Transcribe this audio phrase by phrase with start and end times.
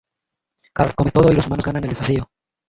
[0.73, 2.27] Carl come todo y los humanos ganan el desafío.